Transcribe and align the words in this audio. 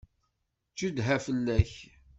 Gedha 0.79 1.17
fell-ak! 1.25 1.71